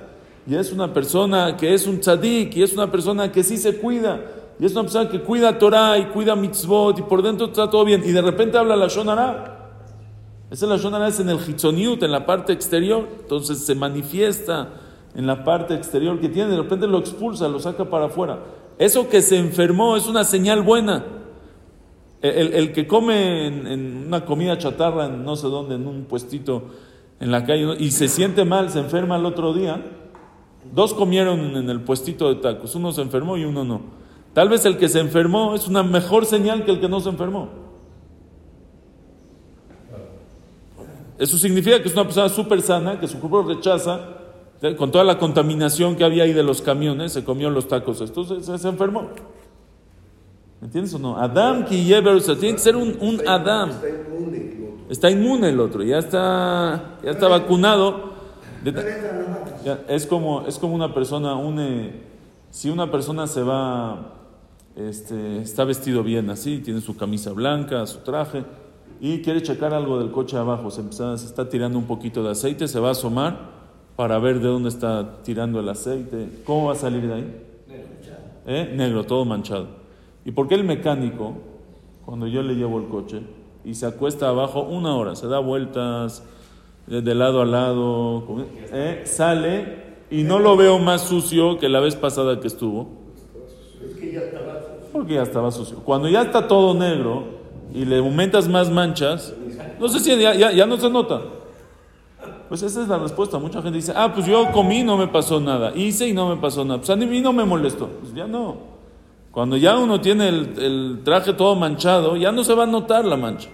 y 0.46 0.56
es 0.56 0.72
una 0.72 0.94
persona 0.94 1.56
que 1.58 1.74
es 1.74 1.88
un 1.88 2.00
tzadik, 2.00 2.56
y 2.56 2.64
es 2.64 2.74
una 2.74 2.92
persona 2.92 3.32
que 3.32 3.44
sí 3.44 3.58
se 3.58 3.78
cuida, 3.78 4.20
y 4.60 4.66
es 4.66 4.74
una 4.74 4.84
persona 4.84 5.10
que 5.10 5.22
cuida 5.22 5.58
Torah 5.58 5.98
y 5.98 6.06
cuida 6.06 6.36
mitzvot, 6.36 7.00
y 7.00 7.02
por 7.04 7.22
dentro 7.22 7.48
está 7.48 7.70
todo 7.70 7.86
bien, 7.86 8.04
y 8.06 8.12
de 8.12 8.22
repente 8.22 8.58
habla 8.58 8.76
la 8.76 8.88
Shonara. 8.88 9.70
Esa 10.52 10.68
la 10.68 10.78
Shonara 10.78 11.08
es 11.08 11.20
en 11.20 11.30
el 11.30 11.40
Hitzoniut, 11.40 12.04
en 12.04 12.12
la 12.12 12.26
parte 12.26 12.54
exterior, 12.54 13.08
entonces 13.22 13.66
se 13.66 13.74
manifiesta 13.74 14.70
en 15.16 15.28
la 15.28 15.44
parte 15.44 15.74
exterior 15.74 16.20
que 16.20 16.30
tiene, 16.30 16.52
de 16.52 16.58
repente 16.58 16.88
lo 16.88 17.00
expulsa, 17.00 17.48
lo 17.48 17.60
saca 17.60 17.86
para 17.90 18.06
afuera. 18.06 18.40
Eso 18.78 19.10
que 19.10 19.22
se 19.22 19.38
enfermó 19.38 19.96
es 19.98 20.08
una 20.08 20.24
señal 20.24 20.62
buena. 20.62 21.04
El, 22.22 22.54
el- 22.54 22.72
que 22.72 22.86
come 22.88 23.48
en, 23.48 24.06
una 24.08 24.26
comida 24.26 24.58
chatarra, 24.58 25.06
en 25.08 25.24
no 25.26 25.36
sé 25.36 25.48
dónde, 25.48 25.76
en 25.76 25.88
un 25.88 26.06
puestito 26.06 26.64
en 27.20 27.32
la 27.32 27.44
calle, 27.46 27.76
y 27.80 27.92
se 27.92 28.08
siente 28.08 28.46
mal, 28.46 28.70
se 28.70 28.80
enferma 28.80 29.16
el 29.18 29.26
otro 29.26 29.54
día, 29.54 29.84
dos 30.74 30.94
comieron 30.94 31.40
en 31.58 31.70
el 31.70 31.82
puestito 31.82 32.30
de 32.34 32.36
tacos, 32.42 32.74
uno 32.76 32.92
se 32.92 33.02
enfermó 33.02 33.38
y 33.38 33.46
uno 33.46 33.64
no. 33.64 33.82
Tal 34.34 34.50
vez 34.50 34.66
el 34.66 34.78
que 34.78 34.88
se 34.88 35.00
enfermó 35.00 35.54
es 35.56 35.68
una 35.68 35.84
mejor 35.84 36.26
señal 36.26 36.64
que 36.64 36.72
el 36.72 36.80
que 36.80 36.88
no 36.88 37.00
se 37.00 37.10
enfermó. 37.10 37.50
Eso 41.18 41.38
significa 41.38 41.82
que 41.82 41.88
es 41.88 41.94
una 41.94 42.04
persona 42.06 42.30
súper 42.30 42.62
sana, 42.62 43.00
que 43.00 43.08
su 43.08 43.20
cuerpo 43.20 43.44
rechaza, 43.44 44.00
con 44.78 44.92
toda 44.92 45.04
la 45.04 45.18
contaminación 45.18 45.96
que 45.96 46.04
había 46.04 46.24
ahí 46.24 46.34
de 46.34 46.44
los 46.44 46.62
camiones, 46.62 47.14
se 47.14 47.24
comió 47.24 47.50
los 47.50 47.68
tacos, 47.68 48.00
entonces 48.02 48.46
se, 48.46 48.58
se 48.58 48.68
enfermó. 48.68 49.08
entiendes 50.62 50.94
o 50.94 51.00
no? 51.00 51.18
Adam 51.18 51.66
o 51.66 52.20
sea, 52.20 52.36
tiene 52.36 52.54
que 52.56 52.60
ser 52.62 52.76
un, 52.76 53.22
Adam. 53.28 53.72
Está 53.72 53.90
inmune 53.90 54.38
el 54.38 54.64
otro. 54.64 54.86
Está 54.90 55.10
inmune 55.12 55.50
el 55.50 55.60
otro, 55.60 55.84
ya 55.84 55.98
está, 55.98 56.98
ya 57.04 57.12
está 57.12 57.28
vacunado. 57.28 58.12
Ya, 59.66 59.80
es, 59.88 60.06
como, 60.06 60.42
es 60.48 60.60
como 60.60 60.76
una 60.76 60.94
persona, 60.94 61.36
un, 61.36 61.60
eh, 61.60 62.04
si 62.52 62.70
una 62.70 62.92
persona 62.92 63.26
se 63.26 63.42
va, 63.42 64.14
este, 64.76 65.38
está 65.42 65.64
vestido 65.64 66.04
bien 66.04 66.30
así, 66.30 66.60
tiene 66.60 66.82
su 66.82 66.96
camisa 66.96 67.32
blanca, 67.32 67.86
su 67.88 68.00
traje, 68.00 68.44
y 69.00 69.22
quiere 69.24 69.42
checar 69.42 69.74
algo 69.74 69.98
del 69.98 70.12
coche 70.12 70.38
abajo, 70.38 70.70
se, 70.70 70.82
empieza- 70.82 71.18
se 71.18 71.26
está 71.26 71.50
tirando 71.50 71.80
un 71.80 71.86
poquito 71.86 72.22
de 72.24 72.30
aceite, 72.32 72.68
se 72.68 72.80
va 72.80 72.90
a 72.90 72.92
asomar 72.92 73.61
para 74.02 74.18
ver 74.18 74.40
de 74.40 74.48
dónde 74.48 74.70
está 74.70 75.22
tirando 75.22 75.60
el 75.60 75.70
aceite. 75.70 76.28
¿Cómo 76.44 76.66
va 76.66 76.74
a 76.74 76.76
salir 76.76 77.06
de 77.06 77.14
ahí? 77.14 77.36
¿Eh? 78.48 78.74
Negro, 78.76 79.04
todo 79.04 79.26
manchado. 79.26 79.68
¿Y 80.26 80.32
por 80.32 80.48
qué 80.48 80.56
el 80.56 80.64
mecánico, 80.64 81.36
cuando 82.04 82.26
yo 82.26 82.42
le 82.42 82.56
llevo 82.56 82.80
el 82.80 82.88
coche 82.88 83.22
y 83.64 83.76
se 83.76 83.86
acuesta 83.86 84.30
abajo 84.30 84.64
una 84.64 84.96
hora, 84.96 85.16
se 85.16 85.28
da 85.28 85.38
vueltas 85.38 86.24
de, 86.88 87.14
lado 87.14 87.44
a 87.44 87.46
lado, 87.46 88.24
¿eh? 88.74 89.04
sale 89.06 89.68
y 90.10 90.24
no 90.24 90.40
lo 90.40 90.58
veo 90.58 90.80
más 90.80 91.04
sucio 91.04 91.60
que 91.60 91.70
la 91.70 91.80
vez 91.80 91.96
pasada 91.96 92.40
que 92.40 92.48
estuvo? 92.48 92.90
Porque 94.92 95.14
ya 95.14 95.22
estaba 95.22 95.52
sucio. 95.52 95.78
Cuando 95.86 96.10
ya 96.10 96.24
está 96.24 96.48
todo 96.48 96.74
negro 96.74 97.26
y 97.72 97.86
le 97.86 98.00
aumentas 98.00 98.48
más 98.48 98.72
manchas, 98.72 99.32
no 99.80 99.88
sé 99.88 100.00
si 100.00 100.20
ya, 100.20 100.34
ya, 100.34 100.52
ya 100.52 100.66
no 100.66 100.78
se 100.78 100.90
nota. 100.90 101.22
Pues 102.52 102.64
esa 102.64 102.82
es 102.82 102.90
la 102.90 102.98
respuesta. 102.98 103.40
Mucha 103.40 103.62
gente 103.62 103.78
dice, 103.78 103.94
ah, 103.96 104.12
pues 104.14 104.26
yo 104.26 104.52
comí 104.52 104.84
no 104.84 104.98
me 104.98 105.08
pasó 105.08 105.40
nada. 105.40 105.72
Hice 105.74 106.10
y 106.10 106.12
no 106.12 106.28
me 106.28 106.36
pasó 106.36 106.66
nada. 106.66 106.80
Pues 106.80 106.90
a 106.90 106.98
mí 106.98 107.22
no 107.22 107.32
me 107.32 107.46
molestó. 107.46 107.88
Pues 107.88 108.14
ya 108.14 108.28
no. 108.28 108.58
Cuando 109.32 109.56
ya 109.56 109.78
uno 109.78 110.02
tiene 110.02 110.28
el, 110.28 111.00
traje 111.06 111.32
todo 111.32 111.56
manchado, 111.56 112.18
ya 112.18 112.34
no 112.34 112.44
se 112.44 112.54
va 112.54 112.64
a 112.64 112.68
notar 112.68 113.06
la 113.06 113.16
mancha. 113.16 113.48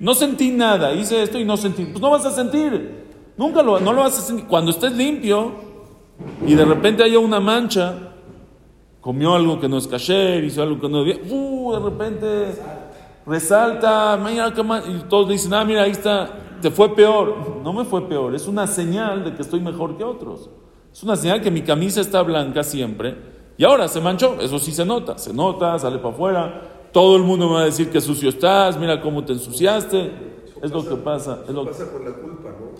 No 0.00 0.14
sentí 0.14 0.50
nada, 0.50 0.92
hice 0.94 1.22
esto 1.22 1.38
y 1.38 1.44
no 1.44 1.56
sentí. 1.56 1.84
Pues 1.84 2.00
no 2.00 2.10
vas 2.10 2.26
a 2.26 2.32
sentir. 2.32 3.04
Nunca 3.36 3.62
lo, 3.62 3.78
no 3.78 3.92
lo 3.92 4.00
vas 4.00 4.18
a 4.18 4.22
sentir. 4.22 4.46
Cuando 4.46 4.72
estés 4.72 4.92
limpio 4.92 5.52
y 6.44 6.56
de 6.56 6.64
repente 6.64 7.04
haya 7.04 7.20
una 7.20 7.38
mancha, 7.38 8.14
comió 9.00 9.36
algo 9.36 9.60
que 9.60 9.68
no 9.68 9.78
es 9.78 9.86
kasher, 9.86 10.42
hizo 10.42 10.60
algo 10.60 10.80
que 10.80 10.88
no 10.88 11.04
debía, 11.04 11.20
uh, 11.30 11.72
de 11.72 11.78
repente 11.78 12.26
resalta, 13.24 14.16
mira, 14.16 14.52
qué 14.52 14.64
ma-", 14.64 14.82
y 14.84 15.04
todos 15.08 15.28
dicen, 15.28 15.54
ah, 15.54 15.64
mira, 15.64 15.82
ahí 15.82 15.92
está, 15.92 16.43
te 16.64 16.70
fue 16.70 16.94
peor. 16.94 17.60
No 17.62 17.74
me 17.74 17.84
fue 17.84 18.08
peor, 18.08 18.34
es 18.34 18.46
una 18.46 18.66
señal 18.66 19.22
de 19.22 19.34
que 19.34 19.42
estoy 19.42 19.60
mejor 19.60 19.98
que 19.98 20.04
otros. 20.04 20.48
Es 20.90 21.02
una 21.02 21.14
señal 21.14 21.42
que 21.42 21.50
mi 21.50 21.60
camisa 21.60 22.00
está 22.00 22.22
blanca 22.22 22.62
siempre, 22.62 23.16
y 23.58 23.64
ahora 23.64 23.86
se 23.86 24.00
manchó, 24.00 24.40
eso 24.40 24.58
sí 24.58 24.72
se 24.72 24.86
nota, 24.86 25.18
se 25.18 25.34
nota, 25.34 25.78
sale 25.78 25.98
para 25.98 26.14
afuera, 26.14 26.88
todo 26.90 27.16
el 27.16 27.22
mundo 27.22 27.48
me 27.48 27.56
va 27.56 27.60
a 27.60 27.64
decir 27.66 27.90
que 27.90 28.00
sucio 28.00 28.30
estás, 28.30 28.78
mira 28.78 29.02
cómo 29.02 29.22
te 29.26 29.34
ensuciaste, 29.34 30.10
es 30.62 30.70
lo 30.70 30.88
que 30.88 30.96
pasa, 30.96 31.40
es 31.46 31.52
lo 31.52 31.64
que... 31.64 31.72
Pasa 31.72 31.92
por 31.92 32.02
la 32.02 32.12
culpa, 32.12 32.48
¿no? 32.48 32.70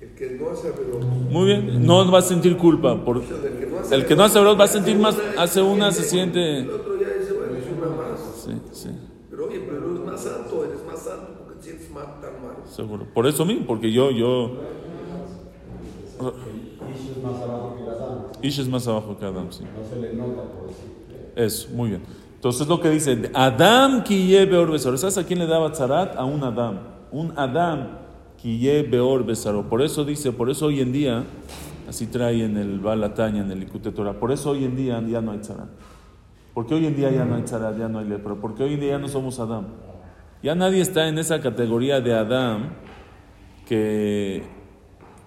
El 0.00 0.14
que 0.14 0.30
no 0.30 0.50
hace 0.50 0.72
pero 0.72 0.98
Muy 1.04 1.44
bien, 1.44 1.84
no 1.84 2.10
va 2.10 2.20
a 2.20 2.22
sentir 2.22 2.56
culpa, 2.56 2.96
por... 3.04 3.18
el 3.18 3.24
que 3.26 3.66
no 3.66 3.78
hace 3.78 3.94
el 3.94 4.06
que 4.06 4.16
no 4.16 4.24
hace 4.24 4.38
verdad 4.38 4.58
va 4.58 4.64
a 4.64 4.68
sentir 4.68 4.98
más, 4.98 5.18
hace 5.36 5.60
una, 5.60 5.92
se 5.92 6.04
siente... 6.04 6.60
El 6.60 6.70
otro 6.70 6.98
ya 6.98 7.08
dice, 7.08 7.34
bueno, 7.34 7.56
es 7.58 7.66
una 7.66 7.94
más. 7.94 8.20
Sí, 8.42 8.52
sí. 8.72 8.88
Pero 9.28 9.46
oye, 9.46 9.60
pero 9.68 9.94
es 9.94 10.00
más 10.00 10.22
santo, 10.22 10.64
eres 10.64 10.82
más 10.86 11.02
santo 11.02 11.32
porque 11.38 11.58
te 11.58 11.64
sientes 11.64 11.90
mal, 11.90 12.06
tan 12.20 12.42
mal. 12.42 12.60
Seguro. 12.80 13.04
Por 13.12 13.26
eso 13.26 13.44
mismo, 13.44 13.66
porque 13.66 13.92
yo, 13.92 14.10
yo. 14.10 14.52
Ish 16.90 17.10
es 17.10 17.22
más 17.22 17.42
abajo 17.42 17.76
que 17.76 17.84
las 17.84 17.98
damas. 17.98 18.24
Ish 18.40 18.58
es 18.58 18.68
más 18.68 18.88
abajo 18.88 19.18
que 19.18 19.24
Adam, 19.26 19.52
sí. 19.52 19.64
No 19.64 19.86
se 19.86 20.00
le 20.00 20.14
nota 20.14 20.42
por 20.44 20.68
decir. 20.68 21.32
Eso, 21.36 21.68
muy 21.74 21.90
bien. 21.90 22.02
Entonces 22.36 22.66
lo 22.66 22.80
que 22.80 22.88
dice, 22.88 23.30
Adam 23.34 24.02
kiye 24.02 24.46
beor 24.46 24.70
besaro. 24.70 24.96
¿Sabes 24.96 25.18
a 25.18 25.26
quién 25.26 25.40
le 25.40 25.46
daba 25.46 25.72
tzarat? 25.72 26.16
A 26.16 26.24
un 26.24 26.42
Adam. 26.42 26.78
Un 27.12 27.38
Adam 27.38 27.98
kiye 28.38 28.82
beor 28.82 29.26
besaro. 29.26 29.68
Por 29.68 29.82
eso 29.82 30.06
dice, 30.06 30.32
por 30.32 30.48
eso 30.48 30.64
hoy 30.64 30.80
en 30.80 30.90
día, 30.90 31.24
así 31.86 32.06
trae 32.06 32.42
en 32.42 32.56
el 32.56 32.80
Balataña, 32.80 33.42
en 33.42 33.50
el 33.50 33.60
Likute 33.60 33.92
Torah, 33.92 34.14
por 34.18 34.32
eso 34.32 34.52
hoy 34.52 34.64
en 34.64 34.74
día 34.74 35.04
ya 35.06 35.20
no 35.20 35.32
hay 35.32 35.40
tzarat. 35.40 35.68
Porque 36.54 36.74
hoy 36.74 36.86
en 36.86 36.96
día 36.96 37.10
ya 37.10 37.26
no 37.26 37.34
hay 37.34 37.42
tzarat, 37.42 37.78
ya 37.78 37.88
no 37.88 37.98
hay 37.98 38.06
lepra. 38.06 38.36
Porque 38.36 38.62
hoy 38.64 38.72
en 38.72 38.80
día 38.80 38.92
ya 38.92 38.98
no 38.98 39.08
somos 39.08 39.38
Adam. 39.38 39.66
Ya 40.42 40.54
nadie 40.54 40.80
está 40.80 41.08
en 41.08 41.18
esa 41.18 41.40
categoría 41.40 42.00
de 42.00 42.14
Adam 42.14 42.70
que, 43.68 44.42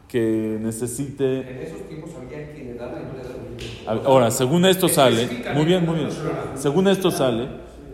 que 0.08 0.58
necesite 0.60 1.40
En 1.40 1.62
esos 1.62 1.88
tiempos 1.88 2.12
había 2.20 2.52
quien 2.52 2.68
le 2.68 2.74
daba 2.74 3.00
y 3.00 3.06
no 3.06 3.14
le 3.14 3.24
daba. 3.24 4.04
Ahora, 4.06 4.32
según 4.32 4.66
esto 4.66 4.88
sale, 4.88 5.30
muy 5.54 5.66
bien, 5.66 5.86
muy 5.86 5.96
bien. 5.96 6.10
Según 6.56 6.88
esto 6.88 7.12
sale, 7.12 7.48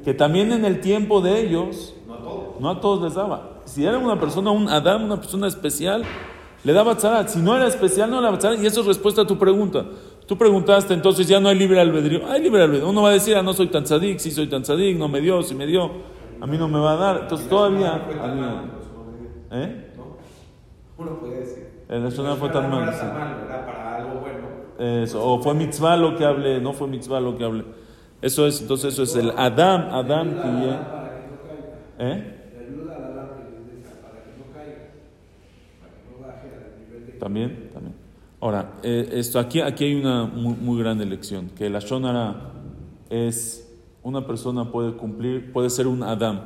que 0.03 0.13
también 0.13 0.51
en 0.51 0.63
el 0.63 0.79
tiempo 0.79 1.21
de 1.21 1.41
ellos, 1.41 1.95
no 2.59 2.69
a 2.69 2.79
todos 2.79 3.03
les 3.03 3.15
daba. 3.15 3.61
Si 3.65 3.85
era 3.85 3.97
una 3.97 4.19
persona, 4.19 4.51
un 4.51 4.69
Adam, 4.69 5.05
una 5.05 5.17
persona 5.17 5.47
especial, 5.47 6.03
le 6.63 6.73
daba 6.73 6.95
tzarat. 6.95 7.29
Si 7.29 7.39
no 7.39 7.55
era 7.55 7.67
especial, 7.67 8.09
no 8.09 8.17
le 8.17 8.23
daba 8.23 8.37
tzarat. 8.37 8.61
Y 8.61 8.65
eso 8.65 8.81
es 8.81 8.87
respuesta 8.87 9.23
a 9.23 9.27
tu 9.27 9.37
pregunta. 9.37 9.85
Tú 10.25 10.37
preguntaste, 10.37 10.93
entonces 10.93 11.27
ya 11.27 11.39
no 11.39 11.49
hay 11.49 11.57
libre 11.57 11.79
albedrío. 11.79 12.27
Hay 12.27 12.41
libre 12.41 12.61
albedrío. 12.61 12.89
Uno 12.89 13.01
va 13.01 13.09
a 13.09 13.13
decir, 13.13 13.35
ah, 13.35 13.41
no 13.41 13.53
soy 13.53 13.67
tan 13.67 13.83
tzadik, 13.83 14.19
sí 14.19 14.31
soy 14.31 14.47
tan 14.47 14.61
tzadik, 14.61 14.97
no 14.97 15.07
me 15.07 15.21
dio, 15.21 15.41
si 15.41 15.55
me 15.55 15.65
dio, 15.65 15.91
a 16.41 16.47
mí 16.47 16.57
no 16.57 16.67
me 16.67 16.79
va 16.79 16.93
a 16.93 16.95
dar. 16.95 17.17
Entonces 17.21 17.47
todavía 17.47 17.95
había. 17.95 18.63
¿Eh? 19.51 19.91
Uno 20.97 21.19
puede 21.19 21.39
decir. 21.39 21.69
El 21.89 22.03
Lashon 22.03 22.37
fue 22.37 22.49
tan 22.49 22.69
No 22.69 22.75
mal. 22.77 22.83
era 22.83 22.93
sí. 22.93 22.99
tan 22.99 23.13
mal, 23.19 23.43
era 23.47 23.65
para 23.65 23.95
algo 23.95 24.19
bueno. 24.19 24.47
Eso, 25.03 25.25
o 25.25 25.39
fue 25.41 25.53
mitzvah 25.55 25.97
lo 25.97 26.15
que 26.15 26.23
hablé, 26.25 26.61
no 26.61 26.73
fue 26.73 26.87
mitzvah 26.87 27.19
lo 27.19 27.37
que 27.37 27.43
hablé. 27.43 27.65
Eso 28.21 28.45
es, 28.45 28.61
entonces 28.61 28.93
eso 28.93 29.03
es 29.03 29.15
el 29.15 29.31
Adam, 29.37 29.87
Adam 29.91 30.29
que 30.29 30.77
¿Eh? 31.99 32.35
También, 37.19 37.69
también. 37.73 37.95
Ahora, 38.39 38.73
eh, 38.83 39.09
esto 39.13 39.39
aquí, 39.39 39.59
aquí 39.59 39.83
hay 39.85 39.95
una 39.95 40.25
muy, 40.25 40.55
muy 40.55 40.79
grande 40.79 41.05
lección, 41.05 41.49
que 41.49 41.69
la 41.69 41.79
Shonara 41.79 42.35
es 43.09 43.68
una 44.03 44.25
persona 44.25 44.71
puede 44.71 44.93
cumplir, 44.93 45.51
puede 45.51 45.69
ser 45.69 45.87
un 45.87 46.03
Adam, 46.03 46.41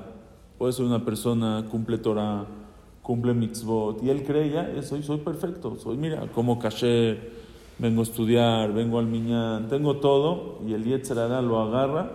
puede 0.58 0.74
ser 0.74 0.86
una 0.86 1.04
persona 1.04 1.66
cumple 1.70 1.98
Torah, 1.98 2.46
cumple 3.02 3.34
mitzvot, 3.34 4.02
y 4.04 4.10
él 4.10 4.24
cree 4.24 4.50
ya, 4.50 4.82
soy, 4.82 5.04
soy 5.04 5.18
perfecto, 5.18 5.78
soy, 5.78 5.98
mira, 5.98 6.28
como 6.34 6.58
kasher, 6.58 7.32
vengo 7.78 8.02
a 8.02 8.04
estudiar, 8.04 8.74
vengo 8.74 8.98
al 8.98 9.08
miñán, 9.08 9.68
tengo 9.68 9.98
todo, 9.98 10.60
y 10.66 10.74
el 10.74 10.84
Yetzirah 10.86 11.42
lo 11.42 11.60
agarra 11.60 12.12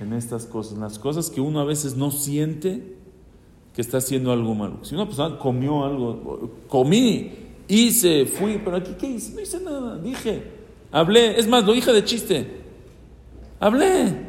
en 0.00 0.12
estas 0.12 0.46
cosas, 0.46 0.74
en 0.74 0.80
las 0.80 0.98
cosas 0.98 1.30
que 1.30 1.40
uno 1.40 1.60
a 1.60 1.64
veces 1.64 1.96
no 1.96 2.10
siente 2.10 2.96
que 3.74 3.80
está 3.80 3.98
haciendo 3.98 4.32
algo 4.32 4.54
malo. 4.54 4.78
Si 4.82 4.94
una 4.94 5.06
persona 5.06 5.38
comió 5.38 5.84
algo, 5.84 6.50
comí, 6.68 7.32
hice, 7.66 8.26
fui, 8.26 8.60
pero 8.62 8.76
aquí 8.76 8.92
¿qué 8.98 9.08
hice? 9.08 9.34
No 9.34 9.40
hice 9.40 9.60
nada, 9.60 9.98
dije, 9.98 10.42
hablé, 10.92 11.38
es 11.38 11.48
más, 11.48 11.64
lo 11.64 11.72
dije 11.72 11.92
de 11.92 12.04
chiste, 12.04 12.60
hablé 13.58 14.27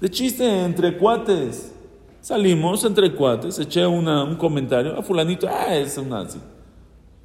de 0.00 0.10
chiste 0.10 0.44
entre 0.64 0.96
cuates. 0.96 1.72
Salimos 2.20 2.84
entre 2.84 3.12
cuates, 3.14 3.58
eché 3.58 3.86
una- 3.86 4.24
un 4.24 4.36
comentario 4.36 4.98
a 4.98 5.02
fulanito, 5.02 5.46
ah, 5.48 5.74
es 5.76 5.96
un 5.96 6.08
nazi. 6.08 6.38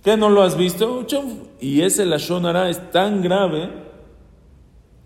¿Qué 0.03 0.15
no 0.17 0.29
lo 0.29 0.41
has 0.43 0.55
visto? 0.57 1.05
Y 1.59 1.81
ese 1.81 2.05
Lashonara 2.05 2.69
es 2.69 2.91
tan 2.91 3.21
grave 3.21 3.69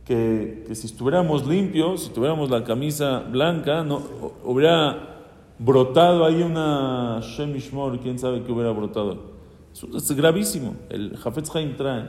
que, 0.05 0.63
que 0.67 0.75
si 0.75 0.88
estuviéramos 0.88 1.48
limpios, 1.48 2.03
si 2.03 2.10
tuviéramos 2.12 2.50
la 2.50 2.63
camisa 2.63 3.19
blanca, 3.19 3.84
no, 3.84 4.00
hu- 4.00 4.31
hubiera 4.43 5.15
brotado 5.57 6.25
ahí 6.25 6.43
una 6.43 7.19
Shemishmor, 7.22 8.00
quién 8.00 8.19
sabe 8.19 8.43
qué 8.43 8.51
hubiera 8.51 8.72
brotado. 8.72 9.34
Es, 9.74 9.84
es 10.12 10.12
gravísimo. 10.15 10.75
El 10.89 11.17
Jafetz 11.17 11.53
Haim 11.55 11.75
trae 11.75 12.05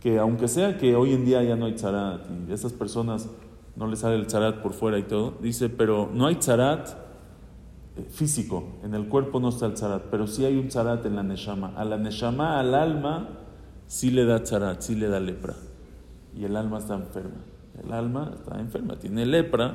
que 0.00 0.18
aunque 0.18 0.48
sea 0.48 0.78
que 0.78 0.96
hoy 0.96 1.12
en 1.12 1.24
día 1.26 1.42
ya 1.42 1.56
no 1.56 1.66
hay 1.66 1.74
tzarat 1.74 2.22
y 2.48 2.52
esas 2.52 2.72
personas 2.72 3.28
no 3.80 3.86
les 3.86 4.00
sale 4.00 4.16
el 4.16 4.26
tzarat 4.26 4.62
por 4.62 4.74
fuera 4.74 4.98
y 4.98 5.04
todo, 5.04 5.38
dice, 5.40 5.70
pero 5.70 6.10
no 6.12 6.26
hay 6.26 6.34
tzarat 6.36 6.90
eh, 7.96 8.04
físico, 8.10 8.62
en 8.84 8.94
el 8.94 9.08
cuerpo 9.08 9.40
no 9.40 9.48
está 9.48 9.64
el 9.64 9.72
tzarat, 9.72 10.02
pero 10.10 10.26
sí 10.26 10.44
hay 10.44 10.58
un 10.58 10.68
tzarat 10.68 11.06
en 11.06 11.16
la 11.16 11.22
neshama. 11.22 11.72
A 11.76 11.84
la 11.86 11.96
neshama, 11.96 12.60
al 12.60 12.74
alma, 12.74 13.30
sí 13.86 14.10
le 14.10 14.26
da 14.26 14.42
tzarat, 14.42 14.82
sí 14.82 14.94
le 14.94 15.08
da 15.08 15.18
lepra. 15.18 15.56
Y 16.36 16.44
el 16.44 16.56
alma 16.56 16.76
está 16.78 16.94
enferma. 16.94 17.40
El 17.82 17.90
alma 17.92 18.32
está 18.36 18.60
enferma, 18.60 18.96
tiene 18.96 19.24
lepra, 19.24 19.74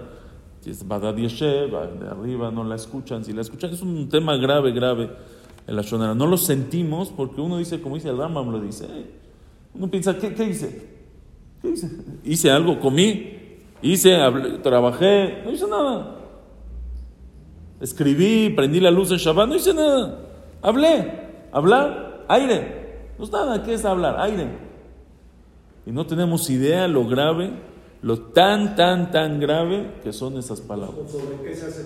es 0.70 0.88
Badad 0.88 1.14
de 1.16 2.08
arriba 2.10 2.52
no 2.52 2.64
la 2.64 2.76
escuchan, 2.76 3.24
si 3.24 3.34
la 3.34 3.42
escuchan 3.42 3.74
es 3.74 3.82
un 3.82 4.08
tema 4.10 4.38
grave, 4.38 4.72
grave 4.72 5.10
en 5.68 5.76
la 5.76 5.82
shonara. 5.82 6.14
No 6.16 6.28
lo 6.28 6.38
sentimos 6.38 7.10
porque 7.10 7.42
uno 7.42 7.58
dice, 7.58 7.82
como 7.82 7.96
dice 7.96 8.10
el 8.10 8.18
Rambam, 8.18 8.52
lo 8.52 8.60
dice, 8.60 8.88
uno 9.74 9.90
piensa, 9.90 10.18
¿qué, 10.18 10.34
qué 10.34 10.46
hice? 10.46 10.90
¿Qué 11.62 11.70
hice? 11.70 11.90
Hice 12.24 12.52
algo, 12.52 12.80
comí, 12.80 13.45
hice, 13.92 14.16
hablé, 14.16 14.58
trabajé, 14.60 15.42
no 15.44 15.52
hice 15.52 15.68
nada. 15.68 16.16
Escribí, 17.80 18.50
prendí 18.50 18.80
la 18.80 18.92
luz 18.92 19.12
en 19.12 19.18
Shabbat, 19.18 19.48
no 19.48 19.56
hice 19.56 19.74
nada. 19.74 20.20
Hablé, 20.62 21.12
hablar, 21.52 22.26
aire. 22.28 22.86
No 23.18 23.26
es 23.26 23.32
nada, 23.32 23.64
¿qué 23.64 23.74
es 23.74 23.86
hablar? 23.86 24.20
Aire. 24.20 24.50
Y 25.86 25.92
no 25.92 26.06
tenemos 26.06 26.50
idea 26.50 26.88
lo 26.88 27.08
grave, 27.08 27.52
lo 28.02 28.20
tan, 28.20 28.76
tan, 28.76 29.12
tan 29.12 29.40
grave 29.40 30.00
que 30.04 30.12
son 30.12 30.38
esas 30.38 30.62
palabras. 30.62 31.12
¿Sobre 31.12 31.42
qué 31.44 31.56
se 31.56 31.68
hace? 31.68 31.86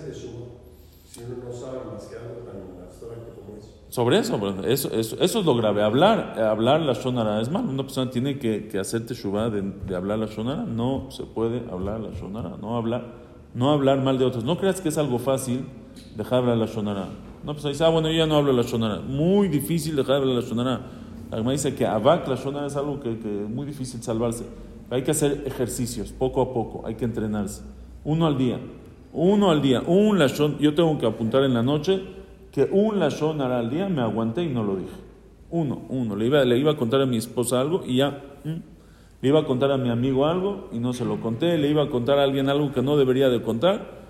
No 1.18 1.50
más. 2.80 3.00
Sobre 3.88 4.18
eso, 4.18 4.36
eso, 4.64 4.92
eso, 4.92 5.16
eso 5.20 5.40
es 5.40 5.44
lo 5.44 5.56
grave. 5.56 5.82
Hablar, 5.82 6.38
hablar 6.40 6.80
la 6.80 6.92
shonara 6.92 7.40
es 7.40 7.50
mal. 7.50 7.64
Una 7.64 7.82
persona 7.82 8.10
tiene 8.10 8.38
que, 8.38 8.68
que 8.68 8.78
hacer 8.78 9.04
teshuvah 9.04 9.50
de, 9.50 9.62
de 9.62 9.96
hablar 9.96 10.20
la 10.20 10.26
shonara. 10.26 10.62
No 10.62 11.10
se 11.10 11.24
puede 11.24 11.68
hablar 11.70 11.98
la 11.98 12.10
shonara. 12.10 12.56
No 12.58 12.76
hablar, 12.76 13.14
no 13.54 13.72
hablar 13.72 14.00
mal 14.00 14.18
de 14.18 14.24
otros. 14.24 14.44
No 14.44 14.56
creas 14.58 14.80
que 14.80 14.90
es 14.90 14.98
algo 14.98 15.18
fácil 15.18 15.66
dejar 16.16 16.40
hablar 16.40 16.58
la 16.58 16.66
shonara. 16.66 17.08
Una 17.42 17.52
persona 17.54 17.72
dice, 17.72 17.84
ah, 17.84 17.88
bueno, 17.88 18.08
yo 18.08 18.14
ya 18.14 18.26
no 18.26 18.36
hablo 18.36 18.52
la 18.52 18.62
shonara. 18.62 19.00
Muy 19.00 19.48
difícil 19.48 19.96
dejar 19.96 20.16
hablar 20.16 20.36
la 20.36 20.48
shonara. 20.48 20.80
La 21.32 21.50
dice 21.50 21.74
que 21.74 21.86
abak 21.86 22.28
la 22.28 22.36
shonara 22.36 22.66
es 22.66 22.76
algo 22.76 23.00
que, 23.00 23.18
que 23.18 23.42
es 23.42 23.48
muy 23.48 23.66
difícil 23.66 24.00
salvarse. 24.02 24.44
Hay 24.90 25.02
que 25.02 25.10
hacer 25.10 25.42
ejercicios, 25.46 26.12
poco 26.12 26.40
a 26.42 26.52
poco. 26.52 26.86
Hay 26.86 26.94
que 26.94 27.04
entrenarse. 27.04 27.62
Uno 28.04 28.26
al 28.26 28.38
día. 28.38 28.60
Uno 29.12 29.50
al 29.50 29.60
día. 29.60 29.82
Un 29.86 30.18
lashon. 30.18 30.58
Yo 30.58 30.74
tengo 30.74 30.98
que 30.98 31.06
apuntar 31.06 31.42
en 31.44 31.54
la 31.54 31.62
noche 31.62 32.00
que 32.52 32.68
un 32.70 32.98
lashon 32.98 33.40
hará 33.40 33.58
al 33.58 33.70
día, 33.70 33.88
me 33.88 34.02
aguanté 34.02 34.42
y 34.42 34.48
no 34.48 34.64
lo 34.64 34.76
dije. 34.76 34.96
Uno, 35.50 35.82
uno. 35.88 36.16
Le 36.16 36.26
iba, 36.26 36.44
le 36.44 36.58
iba 36.58 36.72
a 36.72 36.76
contar 36.76 37.00
a 37.00 37.06
mi 37.06 37.16
esposa 37.16 37.60
algo 37.60 37.82
y 37.86 37.96
ya. 37.96 38.22
Le 39.22 39.28
iba 39.28 39.40
a 39.40 39.44
contar 39.44 39.70
a 39.70 39.76
mi 39.76 39.90
amigo 39.90 40.26
algo 40.26 40.68
y 40.72 40.78
no 40.78 40.92
se 40.92 41.04
lo 41.04 41.20
conté. 41.20 41.58
Le 41.58 41.68
iba 41.68 41.82
a 41.82 41.88
contar 41.88 42.18
a 42.18 42.24
alguien 42.24 42.48
algo 42.48 42.72
que 42.72 42.82
no 42.82 42.96
debería 42.96 43.28
de 43.28 43.42
contar 43.42 44.00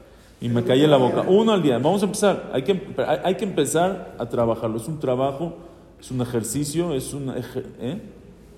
y 0.40 0.48
me 0.48 0.64
callé 0.64 0.86
la 0.86 0.96
boca. 0.96 1.24
Uno 1.28 1.52
al 1.52 1.62
día. 1.62 1.78
Vamos 1.78 2.02
a 2.02 2.06
empezar. 2.06 2.50
Hay 2.52 2.62
que, 2.62 2.80
hay, 3.24 3.34
que 3.34 3.44
empezar 3.44 4.14
a 4.18 4.26
trabajarlo. 4.26 4.78
Es 4.78 4.88
un 4.88 4.98
trabajo, 4.98 5.54
es 6.00 6.10
un 6.10 6.20
ejercicio, 6.20 6.94
es 6.94 7.12
un... 7.12 7.30
¿eh? 7.80 8.00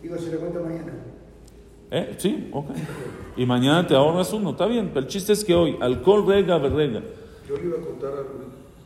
Digo, 0.03 0.17
se 0.19 0.33
lo 0.33 0.41
cuento 0.41 0.63
mañana. 0.63 0.93
¿Eh? 1.95 2.15
Sí, 2.17 2.49
ok. 2.51 2.71
Y 3.37 3.45
mañana 3.45 3.87
te 3.87 3.95
ahorras 3.95 4.33
uno, 4.33 4.51
está 4.51 4.65
bien. 4.65 4.89
Pero 4.95 5.01
el 5.01 5.07
chiste 5.09 5.35
es 5.35 5.45
que 5.45 5.55
hoy, 5.55 5.77
alcohol 5.79 6.27
rega, 6.27 6.57
berrega. 6.57 7.03
Yo 7.47 7.57
le 7.57 7.65
iba 7.65 7.77
a 7.77 7.81
contar 7.83 8.13
algo, 8.13 8.31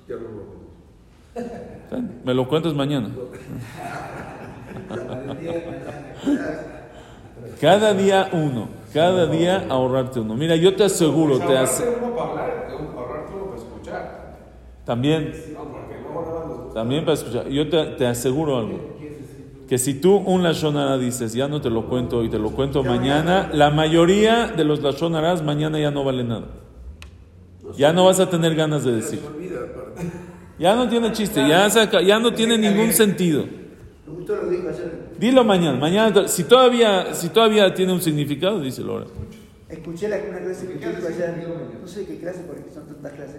ya 0.09 0.17
no 0.17 0.23
lo 0.23 0.29
voy 0.29 0.43
a 0.43 1.43
contar. 1.45 1.81
¿Está 1.85 1.97
bien? 1.97 2.21
Me 2.25 2.35
lo 2.35 2.49
cuentas 2.49 2.75
mañana. 2.75 3.11
Cada 7.61 7.95
día 7.95 8.29
uno, 8.33 8.69
cada 8.93 9.27
día 9.27 9.67
ahorrarte 9.69 10.19
uno. 10.19 10.35
Mira, 10.35 10.57
yo 10.57 10.75
te 10.75 10.83
aseguro, 10.83 11.39
te 11.39 11.45
Ahorrarte 11.45 11.97
uno 12.03 12.17
para 12.17 12.31
hablar, 12.31 12.69
ahorrarte 12.97 13.33
uno 13.35 13.45
para 13.47 13.57
escuchar. 13.57 14.37
también, 14.85 15.33
también 16.75 17.05
para 17.05 17.15
escuchar. 17.15 17.49
Yo 17.49 17.69
te, 17.71 17.85
te 17.93 18.07
aseguro 18.07 18.59
algo, 18.59 18.96
que 19.69 19.79
si 19.79 19.95
tú 19.95 20.17
un 20.17 20.43
lashonara 20.43 20.97
dices, 20.99 21.33
ya 21.33 21.49
no 21.49 21.61
te 21.61 21.71
lo 21.71 21.89
cuento 21.89 22.19
hoy, 22.19 22.29
te 22.29 22.39
lo 22.39 22.51
cuento 22.51 22.83
mañana, 22.85 23.51
la 23.53 23.71
mayoría 23.71 24.47
de 24.49 24.65
los 24.65 24.81
lashonaras 24.83 25.43
mañana 25.43 25.79
ya 25.81 25.91
no 25.91 26.05
vale 26.05 26.23
nada. 26.25 26.47
Ya 27.77 27.93
no 27.93 28.05
vas 28.05 28.21
a 28.21 28.31
tener 28.31 28.55
ganas 28.55 28.85
de 28.85 28.93
decir. 28.93 29.21
Ya 30.59 30.75
no 30.77 30.89
tiene 30.89 31.13
chiste, 31.13 31.47
ya, 31.49 31.69
se 31.69 31.81
aca- 31.81 32.01
ya 32.01 32.19
no 32.19 32.33
tiene 32.33 32.57
ningún 32.57 32.93
sentido. 32.93 33.45
Dilo 35.19 35.45
mañana, 35.45 35.79
mañana, 35.79 36.29
si 36.29 36.45
todavía, 36.45 37.13
si 37.15 37.29
todavía 37.31 37.75
tiene 37.75 37.93
un 37.93 38.01
significado, 38.01 38.61
díselo 38.61 38.93
ahora. 38.93 39.07
Escuché 39.69 40.09
la, 40.09 40.17
una 40.31 40.39
clase 40.39 40.67
que 40.69 40.75
dijo 40.75 41.09
ayer, 41.09 41.49
no 41.83 41.89
sé 41.89 42.07
qué 42.07 42.19
clase 42.19 42.45
porque 42.47 42.71
son 42.73 42.87
tantas 42.87 43.13
clases, 43.13 43.37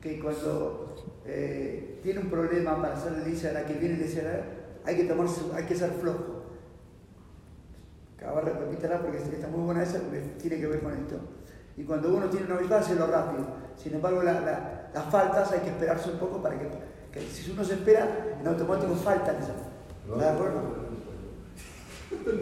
que 0.00 0.18
cuando 0.18 0.94
eh, 1.26 2.00
tiene 2.02 2.20
un 2.20 2.26
problema 2.28 2.80
para 2.82 2.94
hacer 2.94 3.12
el 3.24 3.32
Isara, 3.32 3.64
que 3.64 3.74
viene 3.74 3.94
el 3.94 4.04
Isara, 4.04 4.44
hay 4.86 4.96
que 4.96 5.04
tomarse, 5.04 5.40
hay 5.54 5.64
que 5.64 5.74
ser 5.74 5.90
flojo. 5.92 6.42
Acabar 8.18 8.44
repítela 8.44 9.00
porque 9.00 9.18
está 9.18 9.48
muy 9.48 9.64
buena 9.64 9.82
esa 9.82 9.98
porque 10.00 10.20
tiene 10.40 10.58
que 10.58 10.66
ver 10.66 10.80
con 10.80 10.92
esto. 10.92 11.16
Y 11.76 11.82
cuando 11.84 12.14
uno 12.14 12.26
tiene 12.26 12.46
una 12.46 12.56
virtud, 12.56 12.74
hacerlo 12.76 13.06
rápido. 13.08 13.44
Sin 13.76 13.94
embargo, 13.94 14.22
la- 14.22 14.40
la- 14.40 14.90
las 14.94 15.04
faltas 15.10 15.50
hay 15.52 15.60
que 15.60 15.68
esperarse 15.70 16.10
un 16.10 16.18
poco 16.18 16.40
para 16.40 16.58
que, 16.58 16.68
que 17.12 17.20
si 17.20 17.50
uno 17.50 17.64
se 17.64 17.74
espera, 17.74 18.36
en 18.40 18.46
automático 18.46 18.94
faltan 18.94 19.36
esas. 19.36 19.50
¿Estás 20.06 20.20
de 20.20 20.28
acuerdo? 20.28 20.60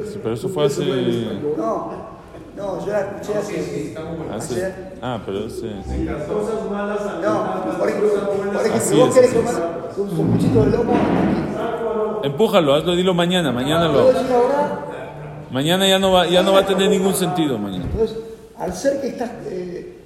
Sí, 0.07 0.21
pero 0.23 0.35
eso 0.35 0.49
fue 0.51 0.67
hace, 0.67 0.85
No, 1.57 1.90
no, 2.57 2.85
yo 2.87 2.93
la 2.93 3.01
escuché 3.01 3.43
Sí, 3.43 3.55
sí, 3.55 3.57
hace, 3.61 3.88
está 3.88 4.05
muy 4.05 4.17
bueno. 4.19 4.35
hace 4.35 4.75
ah, 5.01 5.23
pero 5.25 5.40
cosas 5.45 6.71
malas 6.71 7.01
al 7.01 7.23
No, 7.23 7.79
por 7.79 7.88
ejemplo, 7.88 8.11
si 8.81 8.95
vos 9.01 9.14
querés 9.14 9.33
comer 9.33 9.55
un 9.97 10.11
sanguchito 10.11 10.64
de 10.64 10.71
lomo. 10.71 10.93
Empújalo, 12.23 12.75
hazlo, 12.75 12.95
dilo 12.97 13.15
mañana, 13.15 13.53
mañana 13.53 13.89
lo. 13.89 14.11
Mañana 15.51 15.87
ya 15.87 15.99
no 15.99 16.13
va, 16.13 16.27
ya 16.27 16.43
no 16.43 16.53
va 16.53 16.61
a 16.61 16.67
tener 16.67 16.89
ningún 16.89 17.15
sentido 17.15 17.59
mañana. 17.59 17.85
Entonces, 17.85 18.19
al 18.59 18.73
ser 18.73 19.01
que 19.01 19.09
estás, 19.09 19.31
eh, 19.47 20.02